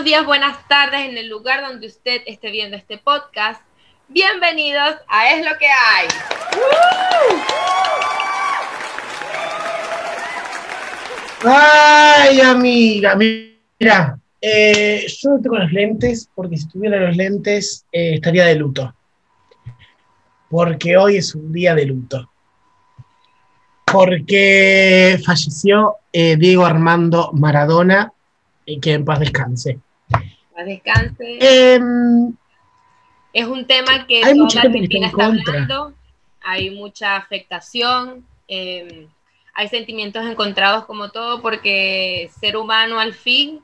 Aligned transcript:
buenos 0.00 0.12
días, 0.12 0.24
buenas 0.24 0.66
tardes 0.66 1.10
en 1.10 1.18
el 1.18 1.28
lugar 1.28 1.60
donde 1.60 1.86
usted 1.86 2.22
esté 2.24 2.50
viendo 2.50 2.74
este 2.74 2.96
podcast. 2.96 3.60
Bienvenidos 4.08 4.94
a 5.06 5.34
Es 5.34 5.44
lo 5.44 5.58
que 5.58 5.66
hay. 5.66 6.08
Ay, 11.44 12.40
amiga, 12.40 13.14
mira, 13.14 14.18
eh, 14.40 15.04
yo 15.06 15.30
no 15.32 15.42
tengo 15.42 15.58
los 15.58 15.70
lentes 15.70 16.30
porque 16.34 16.56
si 16.56 16.66
tuviera 16.66 16.96
los 16.98 17.14
lentes 17.14 17.84
eh, 17.92 18.14
estaría 18.14 18.46
de 18.46 18.54
luto. 18.54 18.94
Porque 20.48 20.96
hoy 20.96 21.18
es 21.18 21.34
un 21.34 21.52
día 21.52 21.74
de 21.74 21.84
luto. 21.84 22.30
Porque 23.84 25.20
falleció 25.26 25.96
eh, 26.10 26.36
Diego 26.36 26.64
Armando 26.64 27.32
Maradona 27.34 28.10
y 28.64 28.80
que 28.80 28.94
en 28.94 29.04
paz 29.04 29.20
descanse. 29.20 29.78
Paz 30.60 30.66
descanse. 30.66 31.38
Em, 31.40 32.34
es 33.32 33.46
un 33.46 33.66
tema 33.66 34.06
que 34.06 34.16
hay 34.16 34.32
toda 34.34 34.44
mucha 34.44 34.60
Argentina 34.60 35.06
está 35.06 35.26
hablando, 35.26 35.94
hay 36.42 36.70
mucha 36.70 37.16
afectación, 37.16 38.26
eh, 38.48 39.06
hay 39.54 39.68
sentimientos 39.68 40.26
encontrados 40.26 40.84
como 40.84 41.10
todo, 41.10 41.40
porque 41.40 42.30
ser 42.40 42.56
humano 42.56 42.98
al 43.00 43.14
fin 43.14 43.60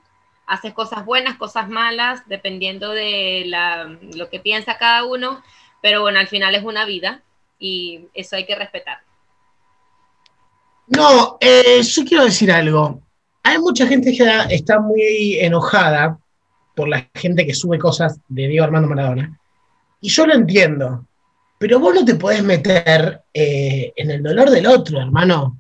hace 0.46 0.73
cosas 0.73 1.04
buenas, 1.04 1.37
cosas 1.37 1.68
malas, 1.68 2.23
dependiendo 2.27 2.90
de 2.90 3.45
la- 3.46 3.98
lo 4.15 4.30
que 4.30 4.38
piensa 4.38 4.78
cada 4.78 5.04
uno, 5.04 5.42
pero 5.82 6.01
bueno, 6.01 6.18
al 6.20 6.28
final 6.28 6.54
es 6.54 6.62
una 6.62 6.84
vida 6.87 7.23
y 7.59 8.06
eso 8.15 8.37
hay 8.37 8.46
que 8.46 8.54
respetar. 8.54 9.01
No, 10.87 11.37
eh, 11.40 11.82
yo 11.82 12.04
quiero 12.04 12.24
decir 12.24 12.51
algo. 12.52 13.01
Hay 13.43 13.59
mucha 13.59 13.87
gente 13.87 14.16
que 14.16 14.24
está 14.54 14.78
muy 14.78 15.38
enojada 15.40 16.18
por 16.77 16.88
la 16.88 17.09
gente 17.15 17.46
que 17.46 17.55
sube 17.55 17.79
cosas 17.79 18.21
de 18.29 18.46
Diego 18.46 18.65
Armando 18.65 18.88
Maradona. 18.88 19.37
Y 20.01 20.10
yo 20.10 20.27
lo 20.27 20.35
entiendo. 20.35 21.07
Pero 21.59 21.80
vos 21.80 21.95
no 21.95 22.05
te 22.05 22.16
podés 22.16 22.45
meter 22.45 23.23
eh, 23.33 23.93
en 23.96 24.10
el 24.10 24.23
dolor 24.23 24.51
del 24.51 24.66
otro, 24.66 25.01
hermano. 25.01 25.59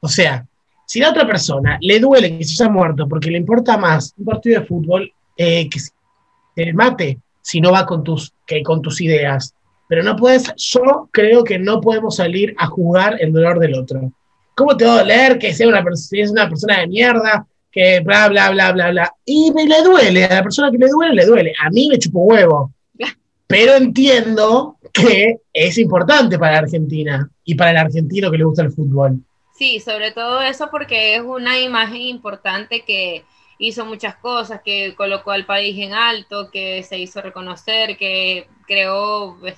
O 0.00 0.08
sea, 0.08 0.46
si 0.86 1.00
a 1.00 1.06
la 1.06 1.10
otra 1.10 1.26
persona 1.26 1.78
le 1.80 1.98
duele 1.98 2.38
que 2.38 2.44
se 2.44 2.62
haya 2.62 2.72
muerto 2.72 3.08
porque 3.08 3.30
le 3.30 3.38
importa 3.38 3.76
más 3.76 4.14
un 4.16 4.24
partido 4.24 4.60
de 4.60 4.66
fútbol 4.66 5.12
eh, 5.36 5.68
que 5.68 5.80
se 5.80 6.72
mate 6.72 7.18
si 7.40 7.60
no 7.60 7.72
va 7.72 7.84
con 7.84 8.04
tus, 8.04 8.32
que 8.46 8.62
con 8.62 8.80
tus 8.80 9.00
ideas. 9.00 9.54
Pero 9.88 10.04
no 10.04 10.14
puedes, 10.14 10.54
yo 10.56 11.08
creo 11.10 11.42
que 11.42 11.58
no 11.58 11.80
podemos 11.80 12.16
salir 12.16 12.54
a 12.56 12.68
jugar 12.68 13.16
el 13.20 13.32
dolor 13.32 13.58
del 13.58 13.74
otro. 13.74 14.12
¿Cómo 14.54 14.76
te 14.76 14.84
va 14.84 14.94
a 14.94 14.98
doler 14.98 15.38
que 15.38 15.52
sea 15.52 15.66
una, 15.66 15.82
es 16.12 16.30
una 16.30 16.48
persona 16.48 16.80
de 16.80 16.86
mierda? 16.86 17.46
Que 17.72 18.00
bla, 18.00 18.28
bla, 18.28 18.50
bla, 18.50 18.72
bla, 18.72 18.90
bla. 18.90 19.14
Y 19.24 19.50
me 19.52 19.66
le 19.66 19.82
duele, 19.82 20.24
a 20.26 20.34
la 20.34 20.42
persona 20.42 20.70
que 20.70 20.78
le 20.78 20.88
duele, 20.88 21.14
le 21.14 21.26
duele. 21.26 21.52
A 21.58 21.70
mí 21.70 21.88
me 21.88 21.98
chupo 21.98 22.20
huevo. 22.20 22.72
Pero 23.46 23.74
entiendo 23.74 24.76
que 24.92 25.38
es 25.52 25.78
importante 25.78 26.38
para 26.38 26.58
Argentina 26.58 27.28
y 27.44 27.54
para 27.54 27.70
el 27.72 27.76
argentino 27.78 28.30
que 28.30 28.38
le 28.38 28.44
gusta 28.44 28.62
el 28.62 28.72
fútbol. 28.72 29.20
Sí, 29.54 29.80
sobre 29.80 30.10
todo 30.12 30.40
eso 30.42 30.68
porque 30.70 31.14
es 31.16 31.22
una 31.22 31.58
imagen 31.60 32.00
importante 32.02 32.82
que 32.82 33.24
hizo 33.58 33.84
muchas 33.86 34.16
cosas, 34.16 34.60
que 34.64 34.94
colocó 34.96 35.30
al 35.30 35.46
país 35.46 35.78
en 35.78 35.92
alto, 35.92 36.50
que 36.50 36.82
se 36.82 36.98
hizo 36.98 37.20
reconocer, 37.22 37.96
que 37.96 38.48
creó 38.66 39.36
pues, 39.40 39.54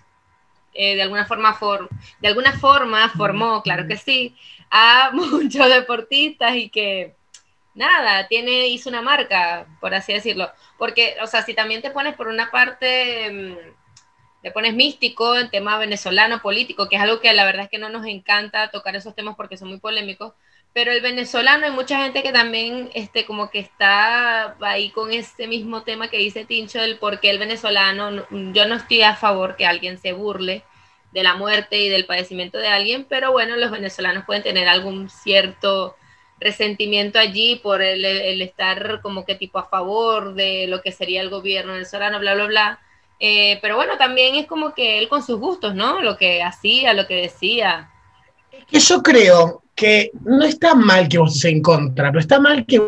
eh, 0.74 0.94
de 0.96 1.02
alguna 1.02 1.24
forma 1.24 1.54
for- 1.54 1.88
de 2.20 2.28
alguna 2.28 2.52
forma 2.58 3.08
formó, 3.08 3.62
claro 3.62 3.86
que 3.86 3.96
sí, 3.96 4.34
a 4.70 5.10
muchos 5.14 5.68
deportistas 5.68 6.56
y 6.56 6.68
que 6.68 7.14
nada, 7.74 8.28
tiene 8.28 8.68
hizo 8.68 8.88
una 8.88 9.02
marca, 9.02 9.66
por 9.80 9.94
así 9.94 10.12
decirlo, 10.12 10.50
porque 10.78 11.16
o 11.22 11.26
sea, 11.26 11.42
si 11.42 11.54
también 11.54 11.82
te 11.82 11.90
pones 11.90 12.14
por 12.16 12.28
una 12.28 12.50
parte 12.50 13.30
mm, 13.32 13.74
te 14.42 14.50
pones 14.50 14.74
místico 14.74 15.36
en 15.36 15.50
tema 15.50 15.78
venezolano 15.78 16.40
político, 16.42 16.88
que 16.88 16.96
es 16.96 17.02
algo 17.02 17.20
que 17.20 17.32
la 17.32 17.44
verdad 17.46 17.64
es 17.64 17.70
que 17.70 17.78
no 17.78 17.88
nos 17.88 18.06
encanta 18.06 18.70
tocar 18.70 18.94
esos 18.96 19.14
temas 19.14 19.36
porque 19.36 19.56
son 19.56 19.68
muy 19.68 19.78
polémicos, 19.80 20.34
pero 20.74 20.92
el 20.92 21.00
venezolano 21.00 21.64
hay 21.66 21.72
mucha 21.72 21.98
gente 22.02 22.22
que 22.22 22.32
también 22.32 22.90
este, 22.94 23.24
como 23.24 23.50
que 23.50 23.60
está 23.60 24.56
ahí 24.60 24.90
con 24.90 25.12
ese 25.12 25.46
mismo 25.46 25.82
tema 25.82 26.08
que 26.08 26.18
dice 26.18 26.44
Tincho 26.44 26.80
del 26.80 26.98
por 26.98 27.20
qué 27.20 27.30
el 27.30 27.38
venezolano, 27.38 28.10
no- 28.10 28.26
yo 28.52 28.66
no 28.66 28.74
estoy 28.76 29.02
a 29.02 29.16
favor 29.16 29.56
que 29.56 29.66
alguien 29.66 29.98
se 29.98 30.12
burle 30.12 30.62
de 31.12 31.22
la 31.22 31.34
muerte 31.36 31.78
y 31.78 31.88
del 31.88 32.06
padecimiento 32.06 32.58
de 32.58 32.68
alguien, 32.68 33.04
pero 33.08 33.32
bueno, 33.32 33.56
los 33.56 33.70
venezolanos 33.70 34.24
pueden 34.26 34.42
tener 34.42 34.68
algún 34.68 35.08
cierto 35.08 35.96
resentimiento 36.44 37.18
allí 37.18 37.56
por 37.56 37.82
el, 37.82 38.04
el 38.04 38.42
estar 38.42 39.00
como 39.00 39.24
que 39.24 39.34
tipo 39.34 39.58
a 39.58 39.68
favor 39.68 40.34
de 40.34 40.66
lo 40.68 40.82
que 40.82 40.92
sería 40.92 41.22
el 41.22 41.30
gobierno 41.30 41.72
venezolano, 41.72 42.20
bla, 42.20 42.34
bla, 42.34 42.46
bla. 42.46 42.78
Eh, 43.18 43.58
pero 43.62 43.76
bueno, 43.76 43.96
también 43.96 44.34
es 44.34 44.46
como 44.46 44.74
que 44.74 44.98
él 44.98 45.08
con 45.08 45.22
sus 45.22 45.40
gustos, 45.40 45.74
¿no? 45.74 46.02
Lo 46.02 46.16
que 46.18 46.42
hacía, 46.42 46.92
lo 46.92 47.06
que 47.06 47.16
decía. 47.16 47.90
yo 48.70 49.02
creo 49.02 49.62
que 49.74 50.10
no 50.24 50.44
está 50.44 50.74
mal 50.74 51.08
que 51.08 51.18
vos 51.18 51.34
estés 51.34 51.52
en 51.52 51.62
contra, 51.62 52.10
pero 52.10 52.20
está 52.20 52.38
mal 52.38 52.64
que 52.66 52.80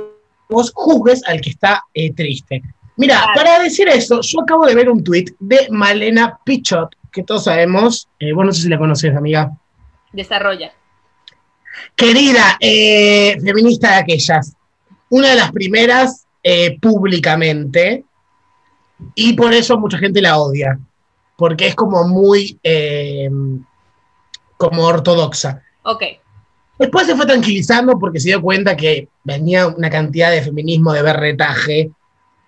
vos 0.49 0.71
juzgues 0.75 1.25
al 1.27 1.41
que 1.41 1.50
está 1.50 1.83
eh, 1.95 2.12
triste. 2.12 2.62
Mira, 2.97 3.16
Claro. 3.16 3.33
para 3.34 3.62
decir 3.62 3.89
eso, 3.89 4.21
yo 4.21 4.41
acabo 4.43 4.66
de 4.66 4.75
ver 4.75 4.89
un 4.89 5.03
tuit 5.03 5.31
de 5.41 5.66
Malena 5.71 6.39
Pichot, 6.45 6.91
que 7.12 7.22
todos 7.22 7.45
sabemos, 7.45 8.09
eh, 8.21 8.33
vos 8.33 8.45
no 8.45 8.53
sé 8.53 8.62
si 8.62 8.69
la 8.69 8.78
conoces, 8.78 9.15
amiga. 9.16 9.50
Desarrolla. 10.12 10.72
Querida 11.95 12.57
eh, 12.61 13.39
feminista 13.41 13.93
de 13.93 13.97
aquellas, 13.97 14.55
una 15.09 15.31
de 15.31 15.37
las 15.37 15.53
primeras 15.53 16.27
eh, 16.43 16.79
públicamente, 16.81 18.05
y 19.15 19.35
por 19.35 19.53
eso 19.53 19.79
mucha 19.79 19.99
gente 19.99 20.23
la 20.23 20.39
odia, 20.39 20.79
porque 21.37 21.69
es 21.69 21.75
como 21.75 22.07
muy 22.09 22.59
eh, 22.63 23.31
como 24.57 24.85
ortodoxa. 24.85 25.63
Ok, 25.83 26.03
Después 26.79 27.07
se 27.07 27.17
fue 27.17 27.27
tranquilizando 27.27 27.99
porque 27.99 28.21
se 28.21 28.29
dio 28.29 28.43
cuenta 28.43 28.77
que 28.77 29.09
venía 29.25 29.67
una 29.67 29.89
cantidad 29.89 30.31
de 30.31 30.43
feminismo 30.43 30.93
de 30.93 31.03
berretaje 31.03 31.91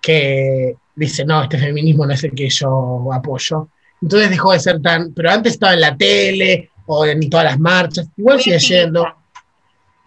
que 0.01 0.75
dice, 0.95 1.25
no, 1.25 1.43
este 1.43 1.57
feminismo 1.57 2.05
no 2.05 2.13
es 2.13 2.23
el 2.23 2.31
que 2.33 2.49
yo 2.49 3.11
apoyo. 3.11 3.69
Entonces 4.01 4.29
dejó 4.29 4.53
de 4.53 4.59
ser 4.59 4.81
tan, 4.81 5.13
pero 5.13 5.31
antes 5.31 5.53
estaba 5.53 5.73
en 5.73 5.81
la 5.81 5.97
tele 5.97 6.69
o 6.85 7.05
en 7.05 7.27
todas 7.29 7.45
las 7.45 7.59
marchas, 7.59 8.07
igual 8.17 8.39
sigue 8.39 8.59
yendo. 8.59 9.05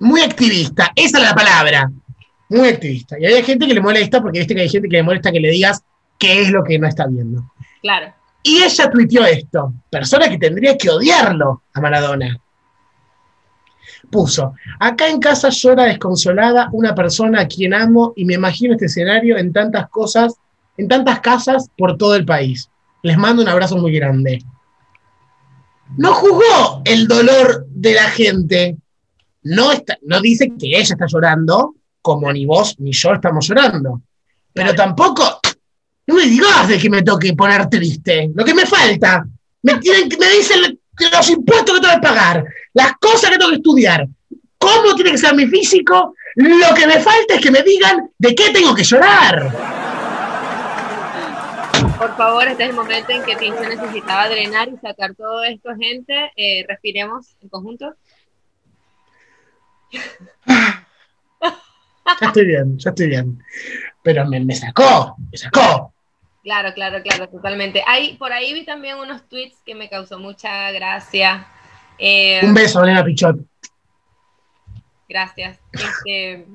Muy 0.03 0.21
activista, 0.21 0.91
esa 0.97 1.19
es 1.19 1.25
la 1.25 1.33
palabra, 1.33 1.89
muy 2.49 2.69
activista. 2.69 3.17
Y 3.21 3.25
hay 3.25 3.41
gente 3.45 3.69
que 3.69 3.75
le 3.75 3.81
molesta 3.81 4.21
porque 4.21 4.41
viste 4.41 4.53
que 4.53 4.63
hay 4.63 4.69
gente 4.69 4.89
que 4.89 4.97
le 4.97 5.05
molesta 5.05 5.31
que 5.31 5.39
le 5.39 5.49
digas 5.49 5.85
qué 6.19 6.43
es 6.43 6.51
lo 6.51 6.65
que 6.65 6.77
no 6.77 6.89
está 6.89 7.07
viendo. 7.07 7.53
claro. 7.81 8.13
Y 8.43 8.65
ella 8.65 8.91
tuiteó 8.91 9.25
esto, 9.25 9.73
persona 9.89 10.29
que 10.29 10.39
tendría 10.39 10.77
que 10.77 10.91
odiarlo 10.91 11.63
a 11.73 11.81
Maradona. 11.81 12.41
Puso, 14.11 14.55
acá 14.81 15.09
en 15.09 15.21
casa 15.21 15.51
llora 15.51 15.85
desconsolada 15.85 16.69
una 16.73 16.97
persona 16.97 17.43
a 17.43 17.47
quien 17.47 17.73
amo 17.73 18.13
y 18.17 18.25
me 18.25 18.35
imagino 18.35 18.73
este 18.73 18.87
escenario 18.87 19.39
en 19.39 19.53
tantas 19.53 19.89
cosas, 19.89 20.35
en 20.77 20.89
tantas 20.89 21.21
casas 21.21 21.71
por 21.79 21.97
todo 21.97 22.17
el 22.17 22.25
país. 22.25 22.69
Les 23.05 23.17
mando 23.17 23.43
un 23.43 23.49
abrazo 23.49 23.77
muy 23.77 23.93
grande. 23.93 24.43
No 25.97 26.13
juzgó 26.13 26.83
el 26.85 27.07
dolor 27.07 27.67
de 27.69 27.95
la 27.95 28.11
gente. 28.11 28.77
No, 29.45 29.73
está, 29.73 29.99
no 30.03 30.21
dice 30.21 30.53
que 30.59 30.69
ella 30.69 30.95
está 30.95 31.07
llorando, 31.07 31.75
como 32.01 32.33
ni 32.33 32.47
vos 32.47 32.77
ni 32.79 32.93
yo 32.93 33.13
estamos 33.13 33.47
llorando. 33.49 34.03
Pero 34.53 34.75
tampoco, 34.75 35.41
no 36.07 36.15
me 36.15 36.27
digas 36.27 36.69
de 36.69 36.79
que 36.79 36.91
me 36.91 37.03
toque 37.03 37.35
poner 37.35 37.69
triste. 37.69 38.31
Lo 38.35 38.45
que 38.45 38.55
me 38.55 38.67
falta. 38.67 39.25
Me, 39.63 39.79
tienen, 39.79 40.09
me 40.19 40.31
dicen 40.31 40.79
los 41.11 41.31
impuestos 41.31 41.77
que 41.77 41.81
tengo 41.81 41.95
que 41.95 42.01
pagar, 42.01 42.45
las 42.75 42.93
cosas 43.01 43.31
que 43.31 43.39
tengo 43.39 43.51
que 43.51 43.57
estudiar, 43.57 44.07
cómo 44.59 44.95
tiene 44.95 45.13
que 45.13 45.19
ser 45.19 45.35
mi 45.35 45.47
físico. 45.47 46.15
Lo 46.35 46.75
que 46.75 46.87
me 46.87 46.99
falta 47.01 47.35
es 47.35 47.41
que 47.41 47.51
me 47.51 47.63
digan 47.63 48.11
de 48.19 48.35
qué 48.35 48.51
tengo 48.51 48.75
que 48.75 48.85
llorar. 48.85 49.53
Por 51.99 52.17
favor, 52.17 52.49
este 52.49 52.65
es 52.65 52.71
el 52.71 52.75
momento 52.75 53.13
en 53.13 53.23
que 53.23 53.37
Tincho 53.37 53.61
necesitaba 53.61 54.29
drenar 54.29 54.69
y 54.69 54.77
sacar 54.79 55.15
todo 55.15 55.45
esto, 55.45 55.71
gente. 55.79 56.33
Eh, 56.37 56.65
respiremos 56.69 57.37
en 57.41 57.49
conjunto. 57.49 57.95
Ya 62.21 62.27
estoy 62.29 62.47
bien, 62.47 62.79
ya 62.79 62.91
estoy 62.91 63.07
bien. 63.09 63.43
Pero 64.03 64.27
me, 64.27 64.41
me 64.41 64.55
sacó, 64.55 65.17
me 65.31 65.39
sacó. 65.39 65.95
Claro, 66.43 66.75
claro, 66.75 67.03
claro, 67.03 67.29
totalmente. 67.29 67.83
Hay, 67.87 68.17
por 68.17 68.33
ahí 68.33 68.53
vi 68.53 68.65
también 68.65 68.97
unos 68.99 69.29
tweets 69.29 69.61
que 69.65 69.75
me 69.75 69.89
causó 69.89 70.19
mucha 70.19 70.71
gracia. 70.73 71.47
Eh, 71.99 72.41
Un 72.43 72.53
beso, 72.55 72.83
Elena 72.83 73.05
Pichot. 73.05 73.37
Gracias. 75.09 75.61
Este, 75.73 76.47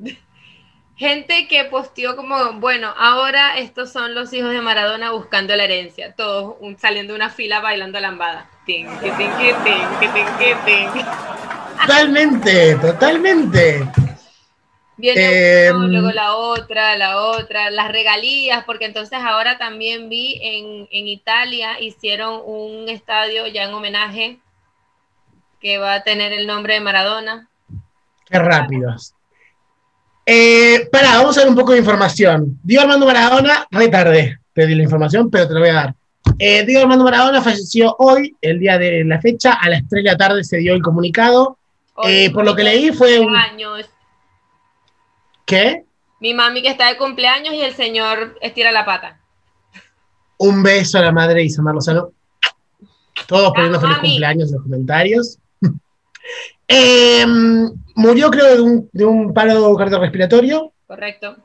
gente 0.97 1.47
que 1.47 1.63
posteó 1.65 2.15
como, 2.15 2.53
bueno, 2.53 2.93
ahora 2.97 3.57
estos 3.59 3.91
son 3.91 4.13
los 4.15 4.33
hijos 4.33 4.51
de 4.51 4.61
Maradona 4.61 5.11
buscando 5.11 5.55
la 5.55 5.63
herencia, 5.63 6.13
todos 6.15 6.55
un- 6.59 6.77
saliendo 6.77 7.13
de 7.13 7.17
una 7.17 7.29
fila 7.29 7.61
bailando 7.61 7.99
lambada. 7.99 8.49
Tin, 8.65 8.87
que 8.99 9.11
tin, 9.11 9.29
que 9.37 9.53
tin, 9.63 9.99
que 9.99 10.07
tin, 10.09 10.25
que 10.39 10.55
tin. 10.65 11.05
Totalmente, 11.79 12.75
totalmente. 12.75 13.87
Viene 14.97 15.71
uno, 15.71 15.85
em, 15.85 15.91
luego 15.91 16.11
la 16.11 16.35
otra, 16.35 16.97
la 16.97 17.21
otra, 17.21 17.69
las 17.69 17.91
regalías, 17.91 18.63
porque 18.65 18.85
entonces 18.85 19.19
ahora 19.21 19.57
también 19.59 20.09
vi 20.09 20.39
en, 20.41 20.87
en 20.91 21.07
Italia 21.07 21.79
hicieron 21.79 22.41
un 22.43 22.89
estadio 22.89 23.45
ya 23.45 23.65
en 23.65 23.73
homenaje 23.73 24.39
que 25.61 25.77
va 25.77 25.95
a 25.95 26.03
tener 26.03 26.33
el 26.33 26.47
nombre 26.47 26.73
de 26.73 26.81
Maradona. 26.81 27.47
Qué 28.25 28.39
rápidos. 28.39 29.13
Eh, 30.25 30.89
pará, 30.91 31.17
vamos 31.17 31.37
a 31.37 31.41
ver 31.41 31.49
un 31.49 31.55
poco 31.55 31.71
de 31.71 31.79
información. 31.79 32.59
Diego 32.63 32.81
Armando 32.81 33.05
Maradona, 33.05 33.67
retarde, 33.71 34.39
te 34.53 34.65
di 34.65 34.75
la 34.75 34.83
información, 34.83 35.29
pero 35.29 35.47
te 35.47 35.53
lo 35.53 35.59
voy 35.59 35.69
a 35.69 35.73
dar. 35.73 35.95
Eh, 36.39 36.65
Diego 36.65 36.81
Armando 36.81 37.05
Maradona 37.05 37.41
falleció 37.41 37.95
hoy, 37.99 38.35
el 38.41 38.59
día 38.59 38.77
de 38.77 39.05
la 39.05 39.21
fecha, 39.21 39.53
a 39.53 39.69
las 39.69 39.87
3 39.87 40.03
de 40.03 40.11
la 40.11 40.17
tarde 40.17 40.43
se 40.43 40.57
dio 40.57 40.73
el 40.73 40.81
comunicado. 40.81 41.57
Eh, 42.03 42.29
por 42.31 42.45
lo 42.45 42.55
que 42.55 42.63
leí 42.63 42.91
fue 42.91 43.19
un... 43.19 43.35
¿Qué? 45.45 45.85
Mi 46.19 46.33
mami 46.33 46.61
que 46.61 46.69
está 46.69 46.87
de 46.87 46.97
cumpleaños 46.97 47.53
y 47.53 47.61
el 47.61 47.73
señor 47.73 48.37
estira 48.41 48.71
la 48.71 48.85
pata. 48.85 49.19
Un 50.37 50.61
beso 50.61 50.99
a 50.99 51.01
la 51.01 51.11
madre 51.11 51.35
de 51.35 51.45
Isamar 51.45 51.73
Lozano. 51.73 52.11
Todos 53.27 53.51
poniendo 53.53 53.79
feliz 53.79 53.97
cumpleaños 53.97 54.49
en 54.49 54.55
los 54.55 54.63
comentarios. 54.63 55.39
Em, 56.69 57.71
murió, 57.95 58.29
creo, 58.29 58.55
de 58.55 58.61
un, 58.61 58.89
de 58.91 59.05
un 59.05 59.33
paro 59.33 59.73
cardiorrespiratorio. 59.75 60.73
Correcto. 60.85 61.37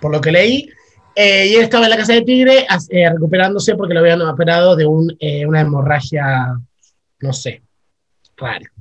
Por 0.00 0.10
lo 0.10 0.22
que 0.22 0.32
leí. 0.32 0.70
Eh, 1.14 1.48
y 1.48 1.54
él 1.56 1.64
estaba 1.64 1.84
en 1.84 1.90
la 1.90 1.98
casa 1.98 2.14
de 2.14 2.22
Tigre 2.22 2.66
eh, 2.88 3.10
recuperándose 3.10 3.74
porque 3.74 3.92
lo 3.92 4.00
habían 4.00 4.22
operado 4.22 4.74
de 4.76 4.86
un, 4.86 5.14
una 5.46 5.60
hemorragia, 5.60 6.58
no 7.18 7.32
sé, 7.34 7.62
rara. 8.38 8.72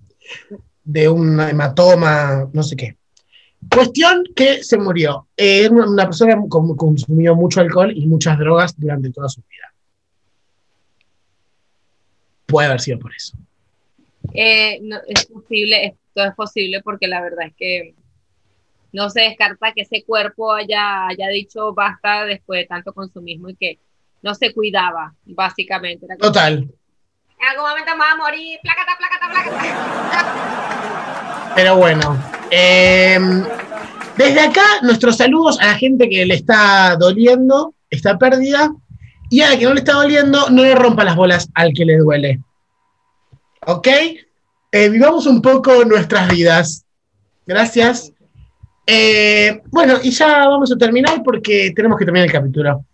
De 0.91 1.07
un 1.07 1.39
hematoma, 1.39 2.50
no 2.51 2.63
sé 2.63 2.75
qué. 2.75 2.97
Cuestión 3.71 4.24
que 4.36 4.63
se 4.63 4.77
murió. 4.77 5.27
Era 5.38 5.71
una 5.71 6.06
persona 6.06 6.33
que 6.36 6.75
consumió 6.75 7.36
mucho 7.36 7.62
alcohol 7.62 7.91
y 7.95 8.07
muchas 8.07 8.39
drogas 8.39 8.74
durante 8.75 9.12
toda 9.12 9.30
su 9.30 9.41
vida. 9.41 9.71
Puede 12.47 12.69
haber 12.69 12.81
sido 12.81 12.97
por 12.97 13.13
eso. 13.13 13.38
Eh, 14.33 14.81
es 15.07 15.25
posible, 15.27 15.86
esto 15.86 16.25
es 16.25 16.33
posible 16.36 16.81
porque 16.81 17.07
la 17.07 17.21
verdad 17.21 17.47
es 17.47 17.53
que 17.56 17.94
no 18.92 19.12
se 19.12 19.21
descarta 19.21 19.74
que 19.74 19.81
ese 19.81 20.03
cuerpo 20.03 20.51
haya, 20.51 21.07
haya 21.07 21.27
dicho 21.27 21.71
basta 21.74 22.25
después 22.25 22.62
de 22.62 22.65
tanto 22.65 22.94
consumismo 22.94 23.50
y 23.50 23.56
que 23.56 23.77
no 24.24 24.33
se 24.33 24.53
cuidaba, 24.53 25.13
básicamente. 25.25 26.07
Total. 26.19 26.68
En 27.41 27.47
algún 27.47 27.69
momento 27.69 27.91
me 27.94 28.00
va 28.00 28.12
a 28.12 28.15
morir, 28.18 28.59
plácata, 28.62 28.97
plácata, 28.97 29.30
plácata. 29.30 29.53
Pero 31.56 31.77
bueno, 31.77 32.21
em, 32.51 33.45
desde 34.18 34.41
acá 34.41 34.63
nuestros 34.81 35.15
saludos 35.15 35.57
a 35.62 35.68
la 35.68 35.75
gente 35.75 36.09
que 36.09 36.25
le 36.25 36.33
está 36.36 36.97
doliendo 36.97 37.74
esta 37.89 38.18
pérdida 38.18 38.71
y 39.30 39.39
a 39.39 39.51
la 39.51 39.57
que 39.57 39.63
no 39.65 39.74
le 39.74 39.80
está 39.80 39.94
doliendo, 39.94 40.50
no 40.50 40.63
le 40.63 40.75
rompa 40.75 41.06
las 41.06 41.15
bolas 41.15 41.50
al 41.53 41.71
que 41.74 41.86
le 41.86 41.97
duele. 41.97 42.41
¿Ok? 43.65 43.88
Eh, 44.71 44.89
vivamos 44.89 45.25
un 45.25 45.42
poco 45.42 45.85
nuestras 45.85 46.27
vidas. 46.30 46.85
Gracias. 47.47 48.12
Eh, 48.85 49.62
bueno, 49.71 49.95
y 50.03 50.12
ya 50.12 50.45
vamos 50.47 50.71
a 50.74 50.77
terminar 50.77 51.24
porque 51.24 51.71
tenemos 51.74 51.97
que 51.97 52.06
terminar 52.06 52.27
el 52.27 52.33
capítulo. 52.33 52.85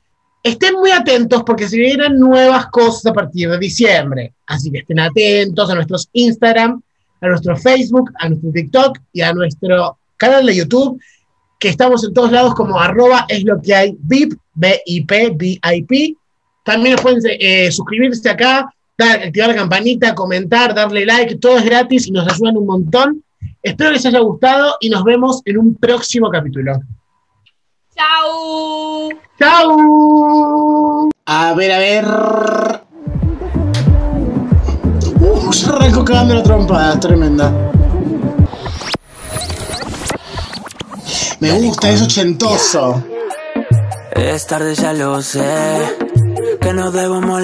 Estén 0.45 0.75
muy 0.75 0.91
atentos 0.91 1.41
porque 1.43 1.67
se 1.67 1.75
vienen 1.75 2.19
nuevas 2.19 2.67
cosas 2.67 3.07
a 3.07 3.13
partir 3.13 3.49
de 3.49 3.57
diciembre. 3.57 4.35
Así 4.45 4.71
que 4.71 4.77
estén 4.77 4.99
atentos 4.99 5.71
a 5.71 5.73
nuestros 5.73 6.07
Instagram, 6.13 6.83
a 7.21 7.27
nuestro 7.29 7.57
Facebook, 7.57 8.11
a 8.19 8.29
nuestro 8.29 8.51
TikTok 8.51 8.99
y 9.11 9.21
a 9.21 9.33
nuestro 9.33 9.97
canal 10.17 10.45
de 10.45 10.55
YouTube, 10.55 11.01
que 11.59 11.69
estamos 11.69 12.03
en 12.03 12.13
todos 12.13 12.31
lados 12.31 12.53
como 12.53 12.79
arroba 12.79 13.25
es 13.27 13.43
lo 13.43 13.59
que 13.59 13.73
hay 13.73 13.97
VIP, 13.99 14.33
B-I-P, 14.53 15.31
B-I-P. 15.35 16.15
También 16.63 16.97
pueden 16.97 17.23
eh, 17.25 17.71
suscribirse 17.71 18.29
acá, 18.29 18.71
activar 18.99 19.49
la 19.49 19.55
campanita, 19.55 20.13
comentar, 20.13 20.75
darle 20.75 21.07
like, 21.07 21.37
todo 21.37 21.57
es 21.57 21.65
gratis 21.65 22.05
y 22.05 22.11
nos 22.11 22.31
ayudan 22.31 22.57
un 22.57 22.67
montón. 22.67 23.23
Espero 23.63 23.89
les 23.89 24.05
haya 24.05 24.19
gustado 24.19 24.77
y 24.79 24.89
nos 24.89 25.03
vemos 25.03 25.41
en 25.45 25.57
un 25.57 25.73
próximo 25.73 26.29
capítulo. 26.29 26.81
Chao. 27.97 29.09
Chao. 29.39 31.09
A 31.25 31.53
ver, 31.53 31.71
a 31.71 31.79
ver. 31.79 32.05
Uh, 35.21 35.53
se 35.53 35.69
arrancó 35.69 36.03
cagando 36.03 36.35
la 36.35 36.43
trompa, 36.43 36.99
tremenda. 36.99 37.51
Me 41.39 41.51
gusta, 41.51 41.89
es 41.89 42.01
ochentoso. 42.01 43.01
Es 44.11 44.45
tarde, 44.45 44.75
ya 44.75 44.91
lo 44.93 45.21
sé. 45.21 45.97
Que 46.59 46.73
no 46.73 46.91
debo 46.91 47.21
molestar. 47.21 47.35